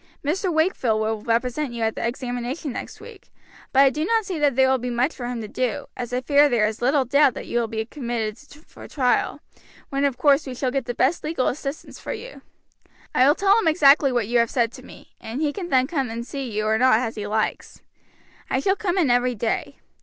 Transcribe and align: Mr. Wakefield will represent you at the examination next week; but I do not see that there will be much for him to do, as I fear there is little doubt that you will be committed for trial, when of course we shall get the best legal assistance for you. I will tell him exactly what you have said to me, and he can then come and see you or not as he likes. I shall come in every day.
Mr. 0.25 0.51
Wakefield 0.51 0.99
will 0.99 1.21
represent 1.21 1.73
you 1.73 1.83
at 1.83 1.93
the 1.93 2.03
examination 2.03 2.71
next 2.71 2.99
week; 2.99 3.31
but 3.71 3.81
I 3.81 3.91
do 3.91 4.03
not 4.03 4.25
see 4.25 4.39
that 4.39 4.55
there 4.55 4.67
will 4.67 4.79
be 4.79 4.89
much 4.89 5.13
for 5.13 5.27
him 5.27 5.41
to 5.41 5.47
do, 5.47 5.85
as 5.95 6.11
I 6.11 6.21
fear 6.21 6.49
there 6.49 6.65
is 6.65 6.81
little 6.81 7.05
doubt 7.05 7.35
that 7.35 7.45
you 7.45 7.59
will 7.59 7.67
be 7.67 7.85
committed 7.85 8.35
for 8.65 8.87
trial, 8.87 9.41
when 9.89 10.03
of 10.03 10.17
course 10.17 10.47
we 10.47 10.55
shall 10.55 10.71
get 10.71 10.85
the 10.85 10.95
best 10.95 11.23
legal 11.23 11.47
assistance 11.47 11.99
for 11.99 12.13
you. 12.13 12.41
I 13.13 13.27
will 13.27 13.35
tell 13.35 13.59
him 13.59 13.67
exactly 13.67 14.11
what 14.11 14.25
you 14.27 14.39
have 14.39 14.49
said 14.49 14.71
to 14.71 14.83
me, 14.83 15.13
and 15.21 15.39
he 15.39 15.53
can 15.53 15.69
then 15.69 15.85
come 15.85 16.09
and 16.09 16.25
see 16.25 16.49
you 16.49 16.65
or 16.65 16.79
not 16.79 16.97
as 16.99 17.13
he 17.13 17.27
likes. 17.27 17.83
I 18.49 18.59
shall 18.59 18.75
come 18.75 18.97
in 18.97 19.11
every 19.11 19.35
day. 19.35 19.75